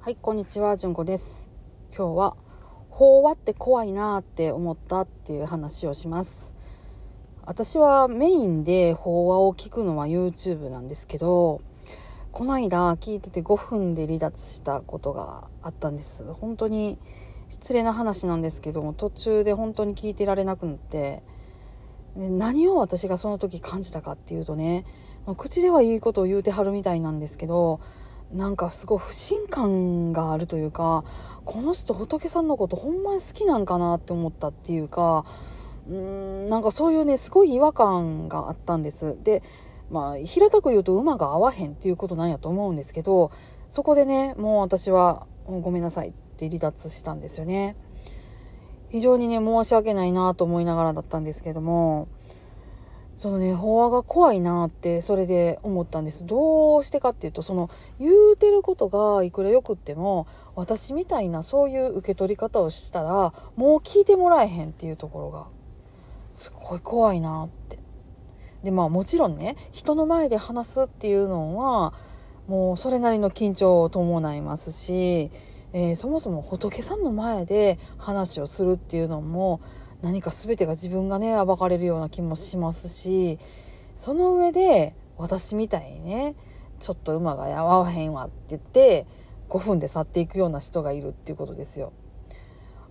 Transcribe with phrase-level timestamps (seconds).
[0.00, 1.48] はい、こんにちは、じゅんこです。
[1.94, 2.36] 今日は
[2.88, 6.52] 法話って怖いなって思ったっていう話をします。
[7.44, 11.62] 私はメインで法話を聞くのは YouTube なんですけど、
[12.30, 16.24] この間聞いてて5分で離脱したことがあったんです。
[16.32, 16.96] 本当に
[17.48, 21.24] 失礼な話なんですけども、途中で本当に聞いてられなくなって、
[22.16, 24.84] で何を私がその時感じたかっていうとね、
[25.36, 27.80] 口ではいいことを言うてはるみたいなんですけど、
[28.32, 31.04] なんかすごい不信感があるというか
[31.44, 35.24] この人仏さんのことほんまに好きなんかなって思ったっていうか
[35.88, 39.16] うーんなんかそういうねすごい違和感があったんです。
[39.22, 39.42] で
[39.90, 43.30] まあ平たく言うと馬が合わへんっていうことなんやと思うんですけど
[43.70, 47.76] そこでねもう私はごめんなさいって離脱したんですよね。
[48.90, 52.08] 非常にね申し訳ないなと思いながらだったんですけども
[53.18, 56.24] そのね法話が怖いなってそれで思ったんです。
[56.24, 57.68] どうしてかっていうとその
[57.98, 65.46] 言うてることがいくらよくっても私みたいなそういう受け取り方をしたらもう聞いてもらえへんっていうところが
[66.32, 67.80] すごい怖いなって。
[68.62, 71.94] でまあもちろんね人の前で話すっていうのは
[72.46, 75.32] もうそれなりの緊張を伴いますし、
[75.72, 79.60] えーそもそも仏さんの前で話をするっていうのも
[80.02, 83.38] 何か全てが自分がね暴かれるような気もしますし
[83.96, 86.34] その上で私みたいにね
[86.78, 89.06] ちょっと馬が合わへんわって言って
[89.48, 91.92] 5分で去っていくような人がいるっていうことですよ。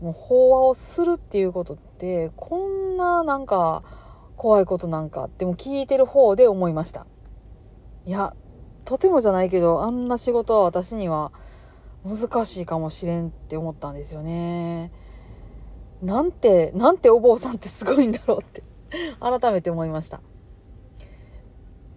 [0.00, 3.82] もう法話をするっていうことってこんななんか
[4.36, 7.06] 怖いことなんかっても聞いてる方で思いました。
[8.04, 8.34] いや
[8.84, 11.32] とてもじゃないけどあんな仕事は私には
[12.04, 14.90] 難しいかもしれんって思ったんですよね。
[16.02, 18.62] なんてなんてお坊さんってすごいんだろうって
[19.20, 20.20] 改めて思いました。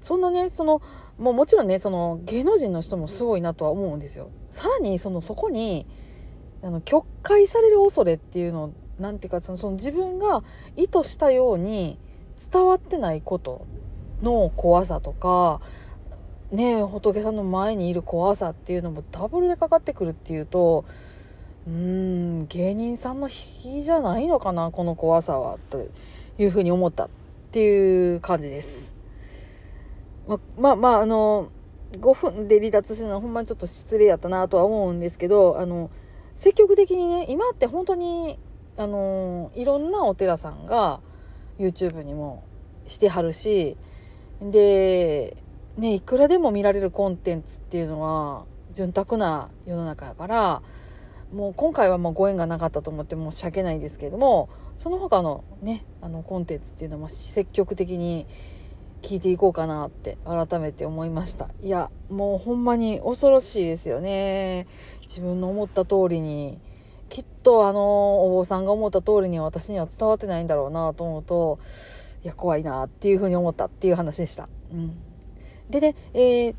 [0.00, 0.80] そんなねその
[1.18, 4.30] もうもちろんねその芸能人の人もすごいなとは思うんですよ。
[4.50, 5.86] さらにそのそこに
[6.62, 10.42] あの曲解される恐れっていうのなんていうかそのその自分が
[10.76, 11.98] 意図したように
[12.52, 13.66] 伝わってないこと
[14.22, 15.60] の怖さとか
[16.50, 20.84] ねえ仏さんの前にいる怖さっていうのもダブルでかかってくるっていうと
[21.68, 25.86] うーん芸人さんの比じゃないのかなこの怖さはと
[26.38, 27.08] いうふうに思ったっ
[27.52, 28.94] ていう感じです。
[30.26, 31.50] ままあまああの
[31.92, 35.90] 5分で離脱するのはほんまにちょっと失礼やったなとは思うんですけどあの
[36.36, 38.38] 積極的にね今って本当に
[38.76, 41.00] あのいろんなお寺さんが
[41.58, 42.44] YouTube にも
[42.86, 43.76] してはるし
[44.40, 45.36] で
[45.76, 50.62] ねいくらでも見られるコンテンツっていうのは潤沢な世の中やから
[51.32, 58.26] もう今回はもうご縁がなかったと思って申し訳ないんですけれどもその他のねあのコンテンツっていうのも積極的に
[59.02, 61.48] 聞いていこうかなって改めて思いました。
[61.62, 64.66] いやもうほんまに恐ろしいですよね。
[65.02, 66.58] 自分の思った通りに
[67.08, 71.58] きっとあのお坊さんが思った通りに私には伝わってないんだろうなと思うと
[72.24, 74.48] いや怖いなっていうふうに思ったっていう話でした。
[74.72, 74.98] うん、
[75.70, 76.54] でね、えー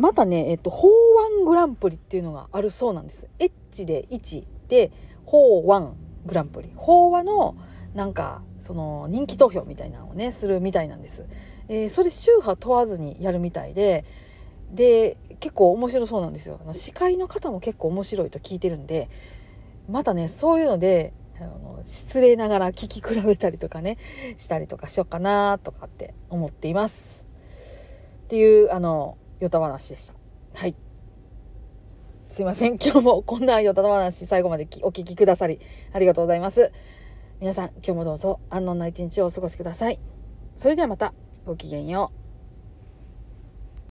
[0.00, 3.28] またね、えっと、法ワングランプリっていうのがあるそうなんです。
[3.38, 4.92] エッチで1で、
[5.26, 5.94] 法ワン
[6.24, 6.72] グランプリ。
[6.74, 7.54] 法話の、
[7.94, 11.26] なんか、その人気投票みたいなのをね、するみたいなんです。
[11.68, 14.06] えーそれ宗派問わずにやるみたいで、
[14.72, 16.58] で、結構面白そうなんですよ。
[16.62, 19.10] あの司会の方も結構面白いと聞いてるんで、
[19.86, 23.98] またね、そういうので、あの失礼ながら聞き比べたりとかね、
[24.38, 27.22] したりとかしようかなとかって思っています。
[28.24, 30.14] っていう、あの、ヨタ話でした。
[30.54, 30.74] はい。
[32.26, 32.78] すいません。
[32.78, 35.58] 今日もこんなヨタ話最後までお聞きくださり
[35.92, 36.70] ありがとうございます。
[37.40, 39.98] 皆さん、今日もどうぞ安穏な一日をお過ごしください。
[40.56, 41.14] それではまた
[41.46, 42.19] ごきげんよう。